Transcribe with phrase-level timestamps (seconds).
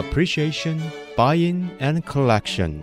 [0.00, 0.80] appreciation,
[1.16, 2.80] buying, and collection.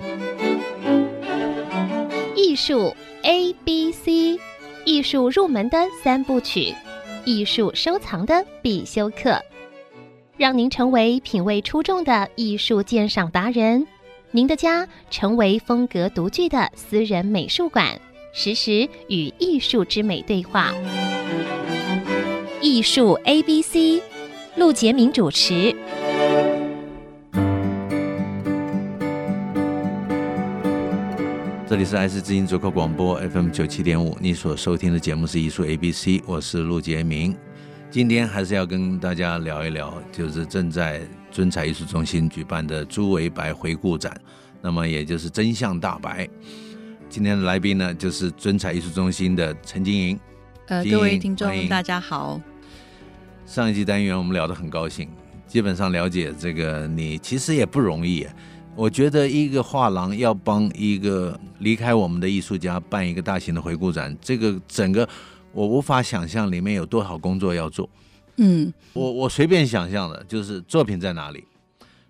[2.36, 4.40] 艺术 A B C，
[4.86, 6.74] 艺术入门的三部曲，
[7.26, 9.42] 艺术收藏的必修课，
[10.38, 13.88] 让您成为品味出众的艺术鉴赏达人。
[14.32, 18.00] 您的家成为风格独具的私人美术馆，
[18.34, 20.74] 实时与艺术之美对话。
[22.62, 24.02] 艺术 A B C，
[24.56, 25.76] 陆杰明主持。
[31.70, 37.36] 这里是爱思之音主客广播 FM 九七点五，你所收听的节目是艺术 A B C，我是陆杰明。
[37.92, 44.18] 今天还是要跟大家聊一聊，就是正在尊彩艺术中心举办的朱维白回顾展，
[44.62, 46.26] 那么也就是真相大白。
[47.10, 50.20] 今天的来宾呢，就是尊彩艺术中心的陈晶莹。
[50.68, 52.40] 呃，各位听众大家好。
[53.46, 55.10] 上一集单元我们聊得很高兴，
[55.46, 58.26] 基本上了解这个你其实也不容易。
[58.78, 65.08] 我觉得一个画廊要帮一个离开我们的艺术家办一个大型的回顾展，这个整个。
[65.52, 67.90] 我无法想象里面有多少工作要做，
[68.36, 71.44] 嗯，我我随便想象的，就是作品在哪里，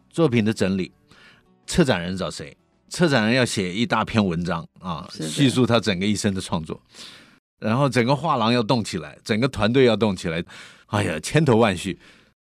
[0.09, 0.91] 作品的整理，
[1.65, 2.57] 策展人找谁？
[2.89, 6.77] 策展人要写一大篇文章啊，叙述他整个一生的创作，
[7.59, 10.43] 然后整个画廊要动起来，整个团队要动起来，
[10.87, 11.97] 哎呀，千头万绪。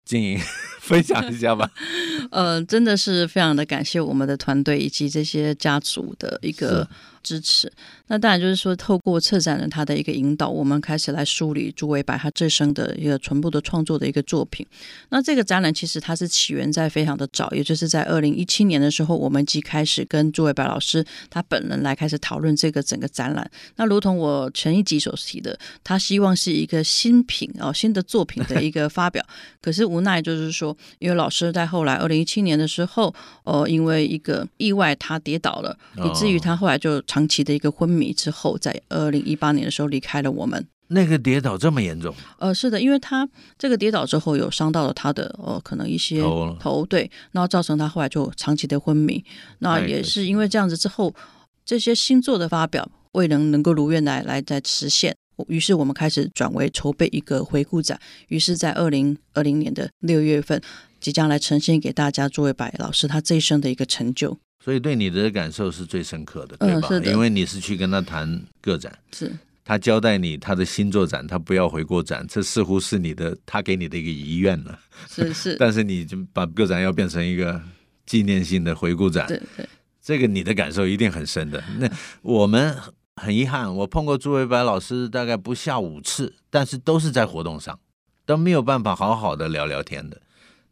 [0.05, 0.39] 晶莹，
[0.81, 1.71] 分享一下吧。
[2.31, 6.87] 呃，真的是非常的感谢我们的团队以及这些家族的一个
[7.23, 7.71] 支持。
[8.09, 14.67] 那当然就是说，透过策展人他的一个引导，我们开始来梳理朱维白他这生的一个全部的创作的一个作品。
[15.09, 23.51] 那这个展览其实它是起源在非常的早，也就是在二零一七年的时候，我们即开始跟朱维白老师他本人来开始讨论这个整个展览。
[23.77, 29.25] 那如同我前一集所提的，他希望是一个新品哦，新的作品的一个发表。
[29.63, 33.15] 可是无奈就是说，因为老师在后来二零一七年的时候，
[33.45, 40.67] 呃，因为一个意外他跌倒了，以至于他后来就长期的一个昏迷，之后在二零一八年的时候离开了我们。
[40.89, 42.15] 那个跌倒这么严重？
[42.39, 43.29] 呃，是的，因为他
[43.59, 49.23] 这个跌倒之后有伤到了他的呃，可能一些头，头对，然后造成他后来就长期的昏迷。
[49.59, 51.15] 那也是因为这样子之后，
[51.67, 55.15] 这些星座的发表未能能够如愿来来再实现。
[55.49, 60.63] 于是我们开始转为筹备一个回顾展，于是，在二零二零年的六月份，
[60.99, 64.39] 即将来呈现给大家作为白老师他这一生的一个成就。
[64.63, 66.89] 所以对你的感受是最深刻的，对吧？
[66.91, 69.33] 嗯、因为你是去跟他谈个展，是
[69.65, 74.79] 他交代你他的新作展，他不要回顾展，这似乎是你的他给你的一个遗愿了。
[75.09, 77.61] 是是， 但是你就把个展要变成一个
[78.07, 79.69] 纪念性的回顾展，对对，
[80.01, 81.63] 这个你的感受一定很深的。
[81.79, 81.91] 那
[82.23, 82.77] 我们。
[83.17, 87.79] 很遗憾，我碰过朱维白老师大概不下五次，但是都是在活动上，
[88.25, 90.19] 都没有办法好好的聊聊天的。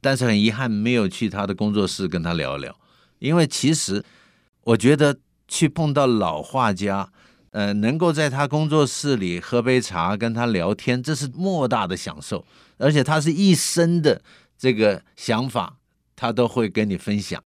[0.00, 2.74] 但是很遗憾，没有去他的工作室跟他聊聊，
[3.20, 4.04] 因为其实
[4.64, 5.16] 我觉得
[5.46, 7.10] 去碰到老画家，
[7.52, 12.44] 呃，能够在他工作室里喝杯茶跟他聊天，这是莫大的享受，
[12.78, 14.20] 而且他是一生的
[14.58, 15.76] 这个想法，
[16.16, 17.42] 他都会跟你分享。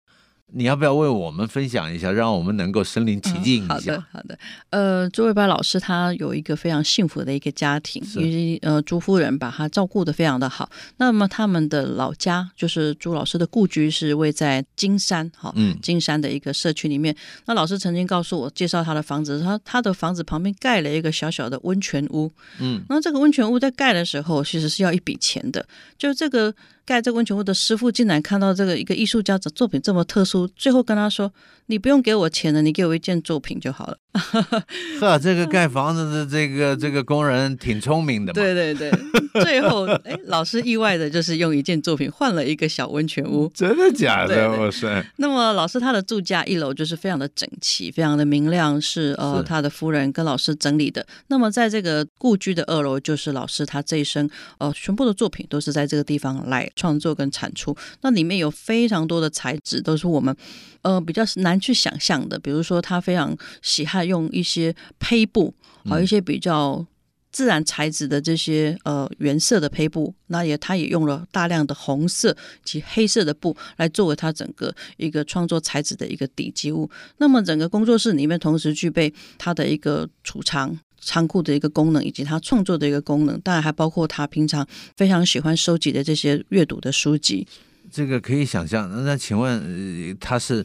[0.51, 3.69] 你要不要为我们分享一下，让我们能够身临其境一下？
[3.69, 4.39] 嗯、好的，好的。
[4.71, 10.71] 呃，朱伟白老师他有一个非常幸福的一个家庭，因为呃朱夫人把他照顾的非常的好。
[10.97, 17.15] 那么他们的老家就是朱老师的故居是位在金山，哈、哦，嗯，金山的一个社区里面。
[17.45, 25.67] 那老师曾经告诉我介绍他的房子，他他的房子旁边盖了一个小小的温泉屋，嗯，那这个温泉屋在盖的时候其实是要一笔钱的，
[25.99, 26.55] 就这个。
[26.89, 31.32] 盖这个温泉屋的师傅竟然看到这个一个艺术家的作品这么特殊，最后跟他说
[31.66, 33.99] ：“你不用给我钱了，你给我一件作品就好了。
[35.00, 38.34] ”呵，这个盖房子的这个这个工人挺聪明的嘛。
[38.34, 38.91] 对对对，
[39.43, 43.49] 最后哎，老师意外的就是用一件作品换了一个小温泉屋。
[43.54, 44.50] 真的假的？
[44.50, 45.04] 哇塞！
[45.16, 51.06] 那么老师他的住家一楼就是非常的整齐，非常的明亮，是呃是他的夫人跟老师整理的。
[51.28, 54.28] 那么在这个故居的二楼，就是老师他这一生
[54.59, 57.76] 呃全部的作品都是在这个地方来创作跟产出。
[58.00, 60.28] 那里面有非常多的材质，都是我们
[60.83, 64.09] 呃比较难去想象的，比如说他非常喜爱。
[64.09, 65.53] 用一些胚布，
[65.85, 66.87] 还有一些比较
[67.31, 72.35] 自然材质的这些呃原色的胚布，那也他也用了大量的红色
[72.65, 76.89] 及黑色的布来作为他整个一个创作材质的一个底基物。
[77.19, 84.67] 那么整个工作室里面同时具备他的一个储藏仓库的一个功能，以及他创作的一个功能，当然还包括他平常
[84.97, 87.47] 非常喜欢收集的这些阅读的书籍。
[87.90, 89.05] 这个可以想象。
[89.05, 90.64] 那请问他是？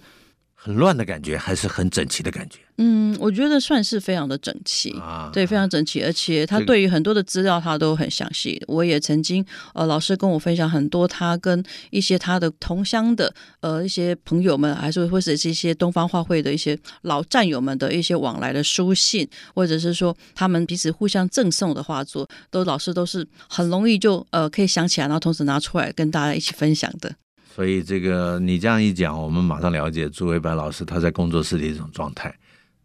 [0.63, 2.59] 很乱的感觉，还是很整齐的感觉？
[2.77, 8.57] 嗯，我觉得算是非常的整齐，啊、对，非常整齐，而且他对于很多的资料他都很详细。
[8.61, 27.13] 这个、我也曾经呃，老师跟我分享很多他跟一些他的同乡的呃一些朋友们，还是或者是一些东方画会的一些老战友们的一些往来的书信，或者是说他们彼此互相赠送的画作，都老师都是很容易就呃可以想起来，然后同时拿出来跟大家一起分享的。
[27.53, 32.33] 所以这个你这样一讲，我们马上了解朱维白老师他在工作室的一种状态。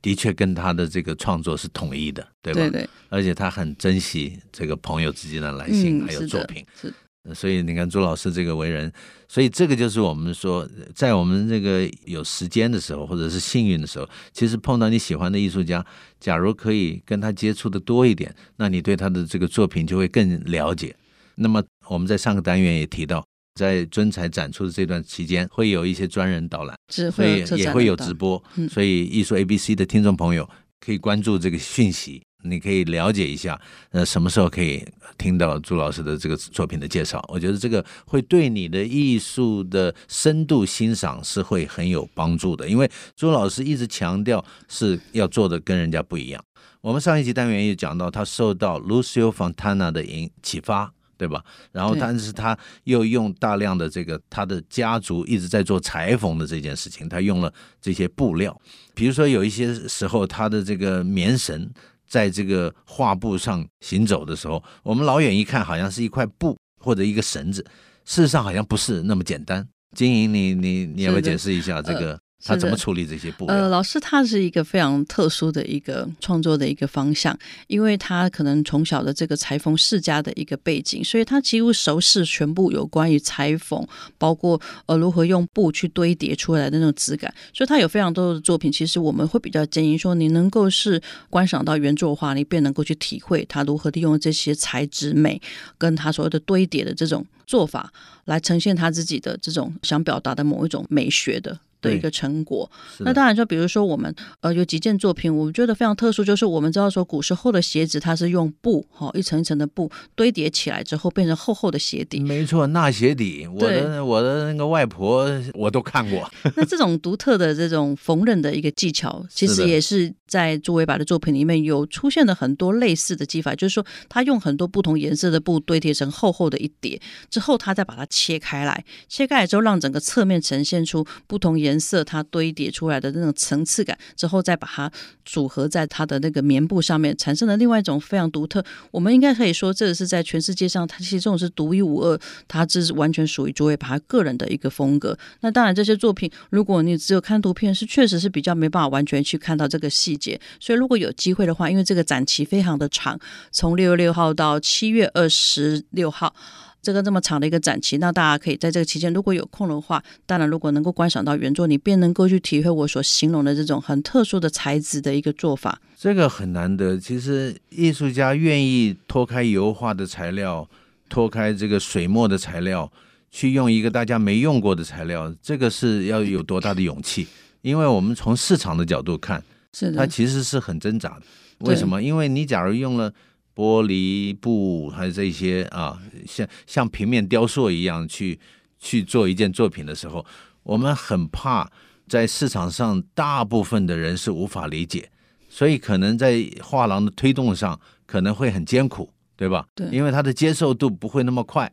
[0.00, 2.60] 的确跟他的这个创作是统一的，对吧？
[2.60, 2.88] 对对。
[3.08, 6.64] 而且他很珍惜这个朋友之间的来信，嗯、还有作品。
[6.80, 6.94] 是。
[7.34, 8.90] 所以你看朱老师这个为人，
[9.26, 15.84] 所以这个就是我们说，在我们这个有时间的时候，或者是幸运的时候，其实碰到你喜欢的艺术家，
[16.20, 20.94] 假如可以跟他接触的多一点，那你对他的这个作品就会更了解。
[21.34, 23.26] 那么我们在上个单元也提到。
[23.58, 28.40] 在尊才展出的这段期间，会有一些专人导览，所以也会有直播。
[28.54, 33.60] 嗯、所以艺术 ABC 的听众朋友可以关注这个讯息，你可以了解一下，
[33.90, 34.86] 呃，什么时候可以
[35.18, 37.22] 听到朱老师的这个作品的介绍。
[37.28, 46.40] 我觉得这个会对你的艺术的深度欣赏是会很有帮助的，因为朱老师一直强调是要做的跟人家不一样。
[46.80, 50.92] 我们上一集单元也讲到，他受到 Lucio Fontana 的引启发。
[51.18, 51.44] 对吧？
[51.72, 58.58] 然后，但是他又用大量的这个他的家族一直在做裁缝的这件事情，他用了这些布料，
[58.94, 61.68] 比如说有一些时候他的这个棉绳
[62.06, 67.62] 在这个画布上行走的时候，我们老远一看好像是一块布或者一个绳子，
[68.04, 69.66] 事实上好像不是那么简单。
[69.96, 72.18] 金莹，你你你要不要解释一下这个？
[72.44, 73.54] 他怎么处理这些布料？
[73.54, 77.36] 呃，老师他是一个非常特殊的一个创作的一个方向，
[77.66, 83.84] 因为他可能从小的这个裁缝世家的一个背景，所以他几乎熟识全部有关于裁缝，
[84.16, 87.32] 包括呃如何用布去堆叠出来的那种质感。
[87.52, 95.42] 所以他有非常多的作品，其实我们会比较建议说，你能够是观赏到原作画，你便能够去体会他如何利用这些材质美，
[95.76, 97.92] 跟他所谓的堆叠的这种做法，
[98.26, 101.58] 来呈现他自己的这种想表达的某一种美学的。
[101.80, 102.70] 的一个成果，
[103.00, 112.20] 那当然就，比如说我们呃有几件作品，我们觉得非常特殊，就是我们知道说古时候的鞋子，它是用布哈一层一层的布堆叠起来之后变成厚厚的鞋底。
[112.20, 116.28] 没错，纳鞋底，我的我的那个外婆我都看过。
[116.56, 131.78] 那这种独特的这种缝纫的一个技巧， 其实也是在朱维白的作品里面有出现了很多类似的技法，就是说他用很多不同颜色的布堆叠成厚厚的一叠之后，他再把它切开来，切开来之后让整个侧面呈现出不同颜。
[131.88, 134.90] 色它堆叠出来的那种层次感，之后再把它
[135.24, 138.62] 组合在它的那个棉布上面，产生了另外一种非常独特。
[138.90, 145.16] 我们应该可以说，这个是在全世界上，它其实这种是独一无二，它这是完全属于朱维白个人的一个风格。
[145.40, 150.38] 那当然，这些作品如果你只有看图片，是确实是比较没办法完全去看到这个细节。
[150.60, 153.18] 所以，如果有机会的话，因为这个展期非常的长，
[153.50, 156.34] 从六月六号到七月二十六号。
[156.80, 165.80] 这个这么长的一个展期，那大家可以在这个期间，如果有空的话，当然如果能够观赏到原作，你便能够去体会我所形容的这种很特殊的材质的一个做法。
[165.98, 170.66] 这个很难得，其实艺术家愿意脱开油画的材料，
[171.08, 172.90] 脱开这个水墨的材料，
[173.32, 177.26] 去用一个大家没用过的材料，这个是要有多大的勇气？
[177.60, 179.42] 因为我们从市场的角度看，
[179.72, 181.22] 是的，它其实是很挣扎的。
[181.60, 182.02] 为什么？
[182.02, 183.12] 因为你假如用了。
[183.58, 188.38] 玻璃布还有这些啊，像像平面雕塑一样去
[188.78, 190.24] 去做一件作品的时候，
[190.62, 191.68] 我们很怕
[192.06, 195.10] 在市场上大部分的人是无法理解，
[195.48, 199.66] 所以可能在画廊的推动上可能会很艰苦，对吧？
[199.74, 201.72] 对，因为它的接受度不会那么快。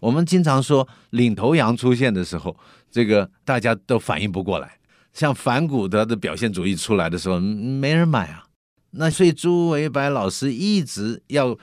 [0.00, 2.54] 我们经常说领头羊出现的时候，
[2.90, 4.76] 这个大家都反应不过来。
[5.12, 8.44] 像反骨的的表现主义出来的时候，没人买啊。
[8.92, 11.56] 那所以朱维白老师一直要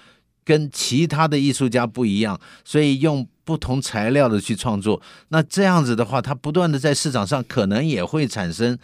[0.43, 4.99] 跟其他的艺术家不一样，所以用不同材料的去创作。
[5.27, 8.77] 那这样子的话，他不断的在市场上可能也会产生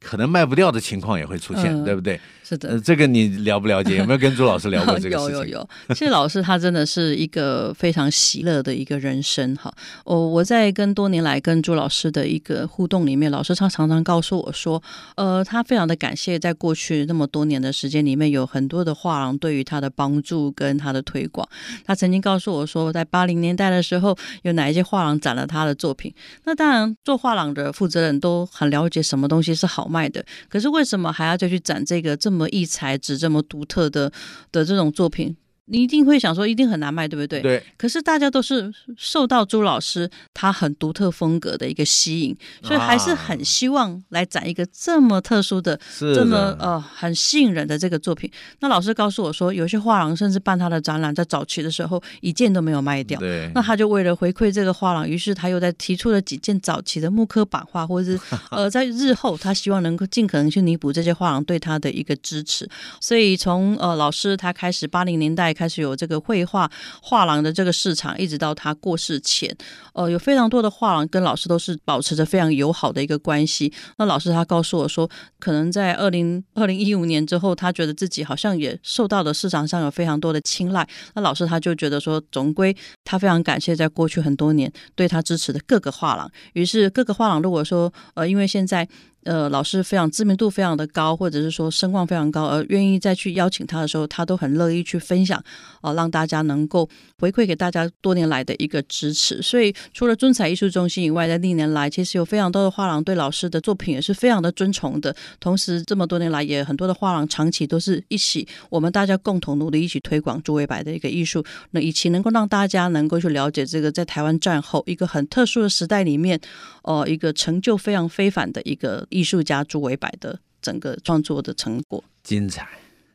[0.00, 2.20] 可能卖不掉的情况也会出现，嗯、对不对？
[2.46, 3.96] 是的，呃，这个你了不了解？
[3.96, 5.32] 有没有跟朱老师聊过 这个事情？
[5.32, 5.68] 有有有。
[5.96, 9.72] 其实老师他真的是一个非常喜乐的一个人生哈。
[10.04, 14.82] 我我在跟多年来跟朱老师的一个互动里面，老师他常常告诉我说，
[15.16, 21.48] 呃，他非常的感谢在过去那么多年的时间里面，有很多的画廊对于他的帮助跟他的推广。
[21.86, 26.12] 他曾经告诉我说，在八零年代的时候，有哪一些画廊展了他的作品。
[26.44, 34.10] 那当然，做画廊的负责人都很了解什么东西是好卖的，可是为什么还要再去展这个这这么异材质、这么独特的
[34.50, 35.36] 的这种作品，
[35.66, 37.40] 你一定会想说，一定很难卖，对不对？
[37.40, 37.62] 对。
[37.78, 48.30] 可是大家都是受到朱老师他很独特风格的一个吸引，所以还是很希望来展一个这么特殊的、这么呃很吸引人的这个作品。
[48.60, 53.18] 那老师告诉我说，有些画廊甚至办他的展览，在早期的时候一件都没有卖掉。
[53.18, 53.50] 对。
[53.54, 62.68] 那他就为了回馈这个画廊，于是他又在提出了几件早期的木刻版画，或者是 呃在日后他希望能够尽可能去弥补这些画廊对他的一个支持。
[63.00, 65.53] 所以从呃老师他开始八零年代。
[65.54, 66.70] 开始有这个绘画
[67.00, 69.56] 画廊的这个市场，一直到他过世前，
[69.94, 73.72] 呃，有非常多的画廊跟老师都是保持着非常友好的一个关系。
[73.98, 75.08] 那老师他告诉我说，
[75.38, 80.86] 可能在二零二零一五年之后，他觉得自己好像也受到了市场上有非常多的青睐。
[81.14, 86.30] 那老师他就觉得说，总归他非常感谢在过去很多年对他支持的各个画廊。
[86.54, 88.88] 于是各个画廊如果说，呃，因为现在。
[89.24, 95.38] 呃，老师非常知名度非常的高，或者是说声望非常高，而愿意再去邀请他的时候，他都很乐意去分享，
[95.80, 96.88] 啊、呃，让大家能够
[97.18, 99.40] 回馈给大家多年来的一个支持。
[99.40, 105.16] 所以，除了尊彩艺术中心以外，在历年来，其实有非常多的画廊对老师的作品也是非常的尊崇的。
[105.40, 116.38] 同时，这么多年来，也很多的画廊长期都是一起，我们大家共同努力，一起推广朱维白的一个艺术，那以期能够让大家能够去了解这个在台湾战后一个很特殊的时代里面，
[116.82, 119.06] 哦、呃，一个成就非常非凡的一个。
[119.14, 122.66] 艺术家朱维柏的整个创作的成果精彩，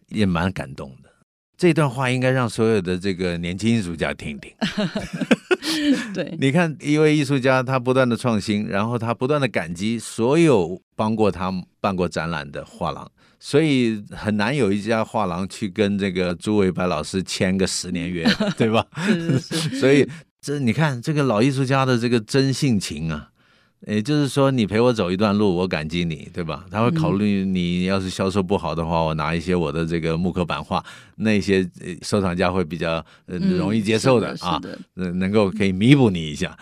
[0.07, 1.09] 也蛮感动的。
[1.57, 4.49] 这段话应该让所有的这个年轻艺术家听听。
[6.15, 11.51] 对，你看一位艺术家，他不断的创新，然后他不断的感激所有帮过他
[11.81, 18.25] 办过展览的画廊，所以很难有一家画廊去跟这个朱维白老师签个十年约，
[18.57, 18.87] 对吧？
[19.05, 19.79] 是是是。
[19.81, 20.07] 所以
[20.39, 23.31] 这你看这个老艺术家的这个真性情啊。
[23.87, 26.65] 也就是说，你陪我走一段路，我感激你，对吧？
[26.69, 30.83] 他会考虑你要是销售不好的话，我拿一些我的这个木刻版画，
[31.15, 31.67] 那些
[32.01, 34.61] 收藏家会比较容易接受的啊，
[34.95, 36.57] 能够可以弥补你一下，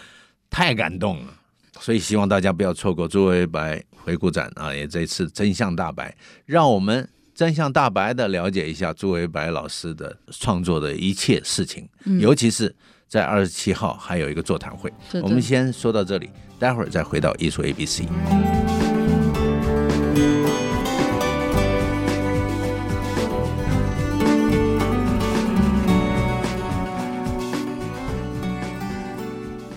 [0.49, 1.33] 太感动了。
[1.79, 12.75] 所以希望大家不要错过朱维白回顾展啊，也这次真相大白，让我们真相大白的了解一下朱维白老师的创作的一切事情，尤其是
[13.07, 14.93] 在二十七号还有一个座谈会，
[15.23, 16.29] 我们先说到这里。
[16.59, 18.05] 待会儿再回到艺术 A B C。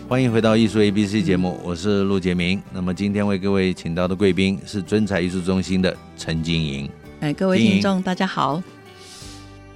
[0.08, 2.62] 欢迎回到艺术 A B C 节目，我是陆杰明。
[2.72, 6.90] 那么今天为各位请到的贵宾是尊彩艺术中心的陈金莹。
[7.20, 8.62] 哎，各位听众大家好。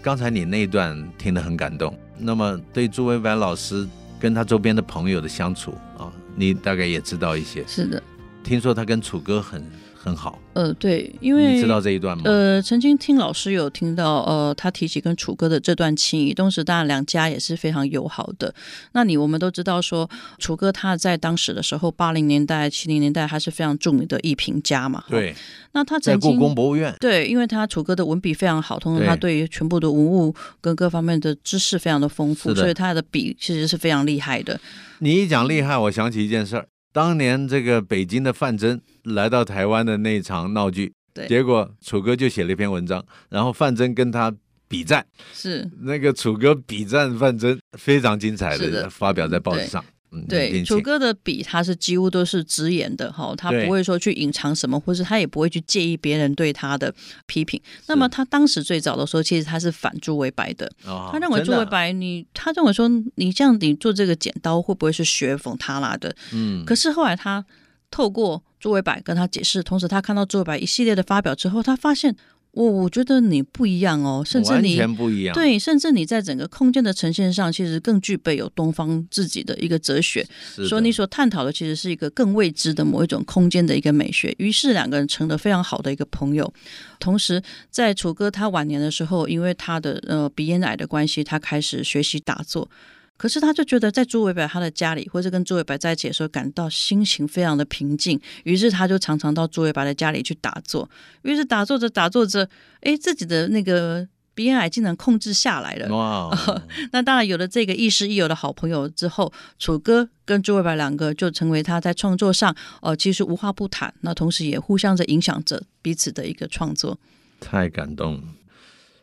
[0.01, 1.97] 刚才你那一段听得很感动。
[2.19, 3.87] 那么对朱维凡老师
[4.19, 6.04] 跟他周边的朋友的相处啊。
[6.35, 8.03] 你大概也知道一些，是的。
[8.43, 9.65] 听说他跟楚歌很
[10.05, 12.25] 很好，呃，对，因为你知道这一段吗？
[12.27, 18.55] 呃，曾经听老师有听到，呃，他提起跟楚歌的这段情谊，当时当然两家也是非常友好的。
[18.93, 20.07] 那你我们都知道说，
[20.39, 25.03] 楚歌他在当时的时候，八零年代、七零年代，他是非常著名的艺评家嘛。
[25.09, 25.35] 对。
[25.73, 34.61] 那他曾经在故宫博物院，对，因为他楚歌的文笔非常好，同时他对于全部的文物跟各方面的知识非常的丰富，所以他的笔其实是非常厉害的。
[34.99, 36.69] 你一讲厉害，我想起一件事儿。
[36.95, 44.33] 当年这个北京的范增来到台湾的那场闹剧，对，结果楚歌就写了一篇文章，然后范增跟他
[44.69, 45.69] 比战，是。
[45.81, 48.89] 那个楚歌比战范增，非常精彩的，的。
[48.89, 49.85] 发表在报纸上。
[50.29, 56.95] 对，楚哥的笔，他是几乎都是直言的哈，他不会说去隐藏什么，或是他也不会去介意别人对他的
[57.27, 57.61] 批评。
[57.87, 66.15] 那么他当时最早的时候，其实他是反朱维白的，哦、他认为朱维白你，他认为说你这样你做这个剪刀会不会是学讽他拉的？
[66.33, 67.45] 嗯，可是后来他
[67.91, 72.17] 透过朱维柏跟他解释，同时他看到朱维白一系列的发表之后，他发现。
[72.55, 75.35] 我我觉得你不一样哦，甚至你完全不一样。
[75.35, 80.27] 对，甚至你在整个空间的呈现上，其实更具备有东方自己的一个哲学。
[80.69, 84.35] 所以你所探讨的其实是一个更未知的某一种空间的一个美学。
[84.39, 86.53] 于是两个人成了非常好的一个朋友。
[86.99, 92.71] 同时，在楚歌他晚年的时候，因为他的呃鼻咽癌的关系，他开始学习打坐。
[93.17, 98.21] 可是他就觉得在朱伟柏他的家里，或者跟朱伟柏在一起的时候，感到心情非常的平静。
[98.43, 100.89] 于是他就常常到朱伟柏的家里去打坐。
[101.23, 102.49] 于是打坐着打坐着，
[102.81, 105.89] 哎，自己的那个鼻咽癌竟然控制下来了。
[105.95, 106.35] 哇、wow.
[106.35, 106.63] 呃！
[106.93, 113.95] 那当然有了这个亦师亦友的好朋友之后，楚歌跟朱伟白两个就成为他在创作上，呃，其实无话不谈。
[114.01, 116.99] 那同时也互相着影响着彼此的一个创作。
[117.41, 118.23] 太感动了。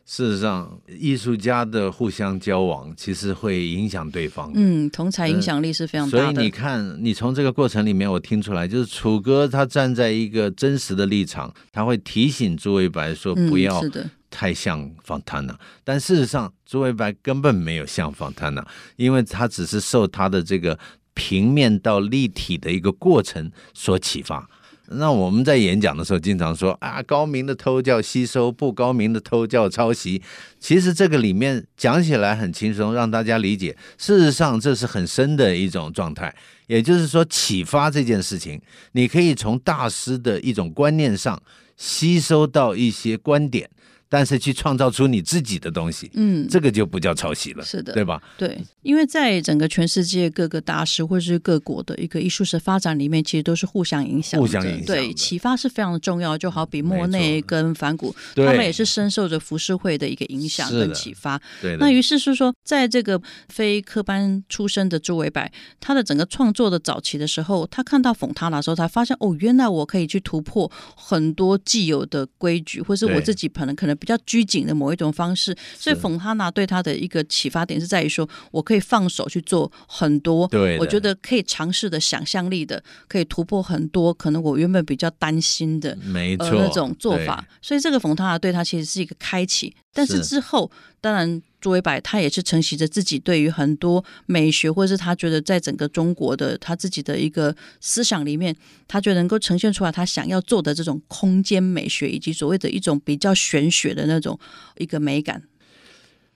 [0.04, 4.50] 事实上，艺术家的互相交往其实会影响对方。
[4.54, 6.24] 嗯，同才影响力是非常大的。
[6.24, 13.80] 所以你看，你从这个过程里面，我听出来，就是楚歌他站在一个真实的立场，他会提醒朱维白说不要
[14.28, 15.58] 太像方塔纳。
[15.84, 18.66] 但事实上，朱维白根本没有像方塔纳，
[18.96, 20.78] 因为他只是受他的这个
[21.14, 24.48] 平面到立体的一个过程所启发。
[24.96, 30.22] 那我们在演讲的时候，经常说啊，高明的偷叫吸收，不高明的偷叫抄袭。
[30.58, 33.76] 其实这个里面讲起来很轻松，让大家理解。
[33.98, 36.34] 事实上，这是很深的一种状态。
[36.66, 38.60] 也就是说，启发这件事情，
[38.92, 41.40] 你可以从大师的一种观念上
[41.76, 43.68] 吸收到一些观点。
[44.12, 48.20] 但是去创造出你自己的东西，嗯，这个就不叫抄袭了，是的，对吧？
[48.36, 54.84] 对，因为在整个全世界各个大师或者是各国的一个艺术史发展里面，其实都是互相影响，互相影响。
[54.84, 56.36] 对，启发是非常的重要。
[56.36, 61.40] 就好比莫内跟梵谷，他们也是深受着浮世绘的一个影响跟启发。
[61.62, 65.50] 对，那于是是说，在这个非科班出身的朱维柏，
[65.80, 73.96] 他的整个创作的早期的时候，他看到冯塔纳的时候，他发现哦，原来我可以去突破很多既有的规矩，或是我自己可能可能。
[74.02, 87.46] 比较拘谨的某一种方式，所以冯哈纳对他的一个启发点是在于说，我可以放手去做很多，对，我觉得可以尝试的想象力的，可以突破很多可能我原本比较担心的，没错，呃、那种做法。
[87.62, 90.68] 所以这个冯哈纳对他其实是一个开启，但是之后
[91.00, 91.40] 当然。
[91.62, 98.54] 朱维柏他也是承袭着自己对于很多美学，或者是他觉得在整个中国的他自己的一个思想里面，
[98.88, 104.36] 他觉得能够呈现出来他想要做的这种空间美学，以及所谓的一种比较玄学的那种
[104.78, 105.40] 一个美感，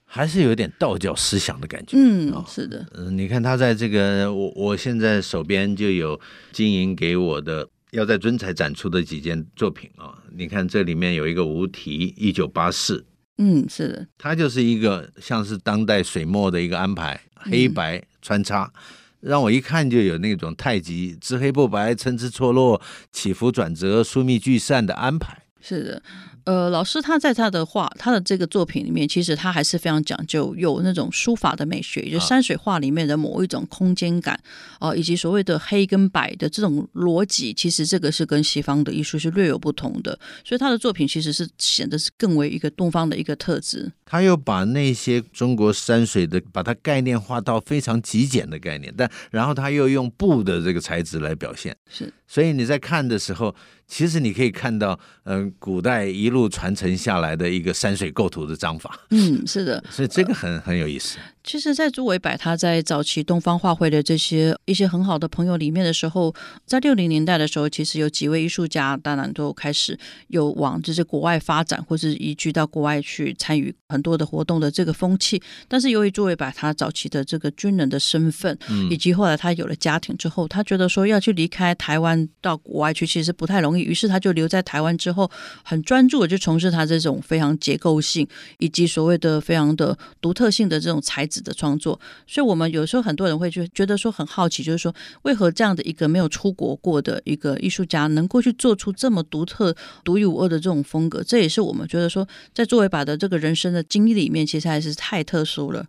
[0.05, 1.97] 还是有点道教思想的感觉。
[1.99, 2.85] 嗯，是的。
[2.95, 6.17] 嗯，你看他在这个我我现在手边就有
[6.53, 13.05] 金银给我的要在尊彩展出的几件作品啊，你看这里面有一个无题一九八四。
[13.37, 25.43] 嗯，是的，它就是一个像是当代水墨的一个安排，黑白穿插，嗯、让我一看就有那种太极知黑不白，参差错落，起伏转折，疏密聚散的安排。
[25.61, 26.01] 是的。
[26.47, 34.39] 呃，老师他在他的画，他的这个作品里面，其实他还是非常讲究有那种书法的美学，也就是山水画里面的某一种空间感，
[34.79, 43.91] 哦、呃，以及所谓的黑跟白的这种逻辑，其实这个是跟西方的艺术是略有不同的，所以他的作品其实是显得是更为一个东方的一个特质。
[44.05, 53.53] 他又把那些中国山水的，把它概念化到非常极简的概念，但然后他又用布的这个材质来表现，是，所以你在看的时候。
[53.87, 58.99] 其实你可以看到，嗯、呃，古代一路传承下来的一个山水构图的章法。
[59.11, 61.17] 嗯，是的， 所以这个很、呃、很有意思。
[61.47, 75.41] 其实，在朱维柏他在早期东方画会的这些一些很好的朋友里面的时候，在六零年代的时候，其实有几位艺术家，当然都开始有往就是国外发展，或是移居到国外去参与很多的活动的这个风气。
[75.69, 83.83] 但是，由于朱维柏他早期的这个军人的身份，嗯，以及后来他有了家庭之后，他觉得说要去离开台湾到国外去，其实不太容易。
[83.83, 85.31] 于是，他就留在台湾之后，
[85.63, 88.27] 很专注的去从事他这种非常结构性
[88.59, 91.36] 以及所谓的非常的独特性的这种材质。
[91.41, 101.23] 的创作，所以我们有时候很多人会觉觉得说很好奇，就是说为何这样的一个没有出国过的一个艺术家，能够去做出这么独特、独一无二的这种风格？
[101.23, 105.85] 这也是我们觉得说，在作为把的这个人生的经历里面，其实还是太特殊了。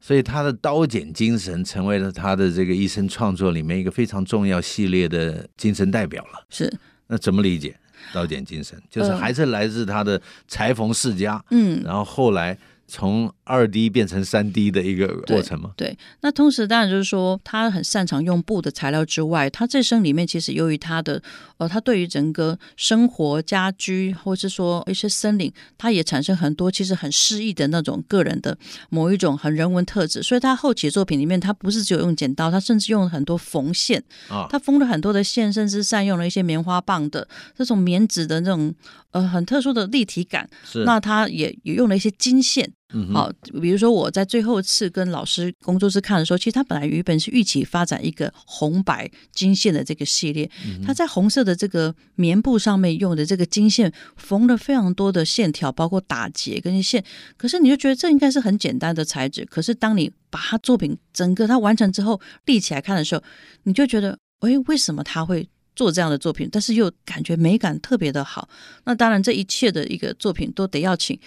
[0.00, 6.46] 所以他的刀剪精神成为了他的这个一生创作里面一个非常重要系列的精神代表了。
[6.50, 6.72] 是，
[7.06, 7.76] 那怎么理解
[8.12, 8.80] 刀剪精神？
[8.90, 12.56] 就是还是来自他的裁缝世家，嗯，然后后来。
[12.88, 15.70] 从二 D 变成三 D 的一个过程吗？
[15.76, 21.22] 对，对，那同时当然就是说，他很擅长用布的材料之外，他这生里面其实由于他的
[21.58, 28.58] 呃，他对于整个生活家居，或是说一些森林，他也产生很多其实很诗意的那种个人的
[28.90, 30.20] 某一种很人文特质。
[30.22, 38.74] 所以他后期的作品里面，他不是只有用剪刀，他甚至用了很多缝线啊，他缝了很多的线，甚至善用了一些棉花棒的这种棉质的那种
[39.12, 40.50] 呃很特殊的立体感。
[40.64, 42.72] 是，那他也也用了一些金线。
[42.92, 50.48] 嗯、好，比如说我在最后一次跟老师工作室看的时候，其实他本来原本是预期发展一个红白金线的这个系列，
[50.84, 57.04] 他在红色的这个棉布上面用的这个金线缝了非常多的线条，包括打结跟线。
[57.36, 63.22] 可是你就觉得这应该是很简单的材质，可是当你把他作品整个他完成之后立起来看的时候，
[63.64, 66.48] 你就觉得，哎，为什么他会做这样的作品？
[66.52, 68.48] 但是又感觉美感特别的好。
[68.84, 71.18] 那当然，这一切的一个作品都得要请。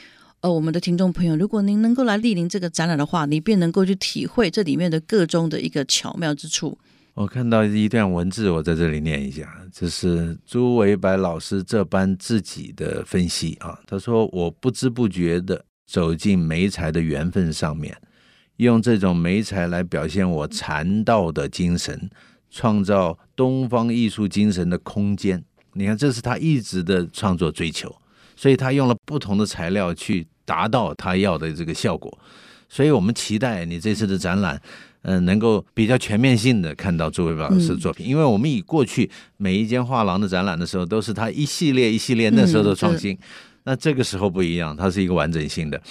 [0.42, 6.78] 呃，我们的听众朋友，如果您能够来莅临这个展览的话，你便能够去体会这里面的各种的一个巧妙之处。
[7.14, 13.78] 我看到一段文字，我在这里念一下，这是朱维白老师这般自己的分析啊。
[13.86, 17.98] 他说：“我不知不觉的走进梅材的缘分上面，
[18.56, 22.10] 用这种梅材来表现我禅道的精神，
[22.50, 25.44] 创造东方艺术精神的空间。
[25.74, 27.94] 你看，这是他一直的创作追求，
[28.40, 32.18] 所以他用了不同的材料去达到他要的这个效果。
[32.70, 34.56] 所以我们期待你这次的展览，
[35.02, 43.20] 嗯、呃，能够比较全面性的看到朱维白老师的作品，嗯、因为我们以过去每一间画廊的展览的时候，都是他一系列一系列那时候的创新，嗯、
[43.66, 45.82] 那这个时候不一样，它是一个完整性的。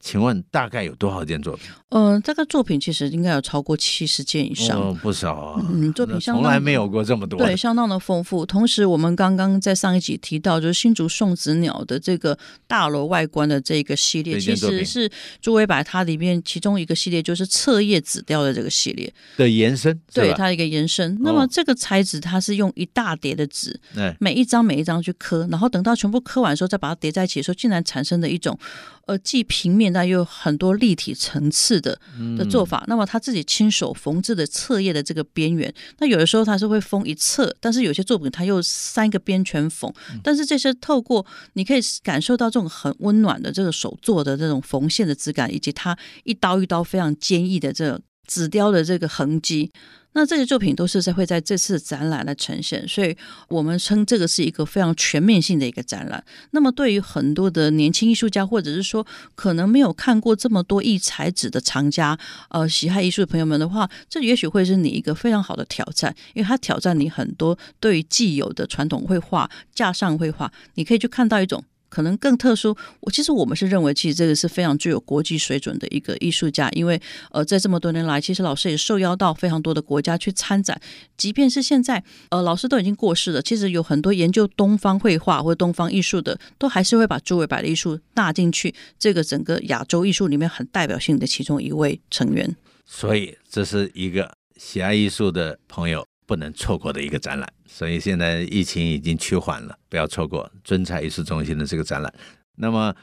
[0.00, 1.66] 请问大概有多少件作品？
[1.90, 5.66] 嗯、呃，这个作品其实应该有超过七十件以上，哦，不少啊。
[5.70, 8.44] 嗯，作品从来没有过这么多，对，相当的丰富。
[8.44, 21.16] 同时，我们刚刚在上一集提到，就是新竹送子鸟的这个大楼外观的这个系列，其实是朱伟把它里面其中一个系列，就是侧叶纸雕的这个系列的延伸，对，它一个延伸。
[21.20, 28.58] 那么这个材质它是用一大叠的纸，哦、每一张每一张去刻，然后等到全部刻完的时候，再把它叠在一起的时候，竟然产生的一种。
[29.08, 31.98] 呃，既平面但又有很多立体层次的
[32.36, 32.78] 的做法。
[32.78, 39.92] 嗯、那么他自己亲手缝制的侧页的这个边缘，那有的时候他是会缝一侧，但是有些作品他又三个边全缝。
[40.22, 41.24] 但是这些透过
[41.54, 49.70] 你可以感受到这种很温暖的这个手做的这种缝线的质感，以及它一刀一刀非常坚毅的这个纸雕的这个痕迹。
[50.14, 53.16] 那这些作品都是在会在这次展览来呈现，所以
[53.48, 56.24] 我们称这个是一个非常全面性的一个展览。
[56.50, 62.18] 那么对于很多的年轻艺术家，或者是说可能没有看过这么多异材质的藏家，
[62.48, 71.62] 呃，喜爱艺术的朋友们的话，这也许会是你一个非常好的挑战，因为它挑战你很多对于既有的传统绘画、架上绘画，你可以去看到一种。
[71.88, 80.80] 可能更特殊，我其实我们是认为，其实这个是非常具有国际水准的一个艺术家，因为呃，在这么多年来，其实老师也受邀到非常多的国家去参展，
[81.16, 92.54] 即便是现在呃，老师都已经过世了，其实有很多研究东方绘画或东方艺术的，都还是会把朱维白的艺术纳进去这个整个亚洲艺术里面很代表性的其中一位成员。
[92.84, 97.52] 所以这是一个喜爱艺术的朋友不能错过的一个展览。
[97.66, 102.14] 所以现在疫情已经趋缓了，不要错过尊彩艺术中心的这个展览。
[102.54, 102.94] 那么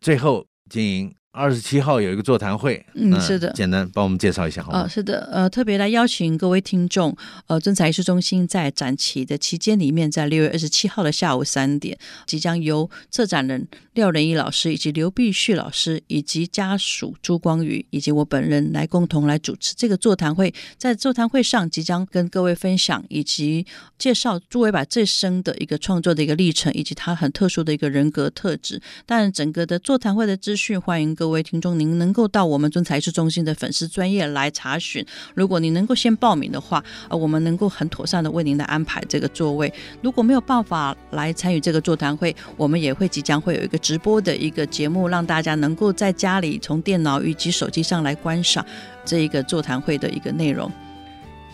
[0.00, 1.14] 最后，经营。
[1.34, 4.80] 二十七号有一个座谈会，嗯，是的，简单帮我们介绍一下好吗？
[4.80, 7.16] 啊，是的，呃，特别来邀请各位听众，
[7.46, 20.52] 呃，尊彩艺术中心在展期的期间里面，在六月二十七号的下午三点，即将由策展人廖仁义老师以及刘必旭老师以及家属朱光宇以及我本人来共同来主持这个座谈会。
[20.76, 23.66] 在座谈会上，即将跟各位分享以及
[23.98, 28.82] 介绍朱维把这生的一个创作的一个历程，以及他很特殊的一个人格特质。
[29.06, 31.16] 但整个的座谈会的资讯，欢迎。
[31.22, 35.06] 各位听众，您能够到我们尊财艺术中心的粉丝专业来查询。
[35.36, 39.72] 如果你能够先报名的话，呃，我们能够很妥善的为您来安排这个座位。
[40.02, 48.66] 如果没有办法来参与这个座谈会，我们也会即将会有一个直播的一个节目，让大家能够在家里从电脑以及手机上来观赏
[49.04, 50.68] 这一个座谈会的一个内容。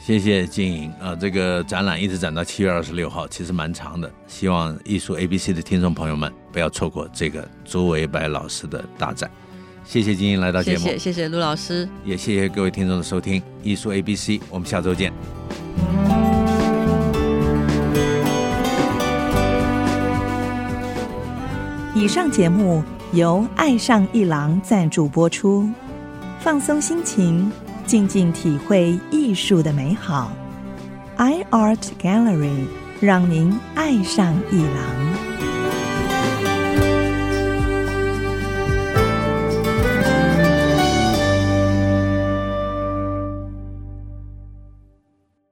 [0.02, 4.11] 谢谢金莹啊，这个展览一直展到七月二十六号，其实蛮长的。
[4.26, 9.31] 希望艺术 ABC 的听众朋友们不要错过这个朱维白老师的大展。
[9.88, 13.42] 谢谢金英来到节目，谢谢谢谢陆老师，也谢谢各位听众的收听。
[13.62, 15.11] 艺术 A B C，我们下周见。
[21.94, 25.66] 以上节目由爱上一郎赞助播出，
[26.38, 27.51] 放松心情，
[27.87, 30.31] 静静体会艺术的美好。
[31.16, 32.66] iArt Gallery
[33.01, 35.17] 让您爱上艺廊。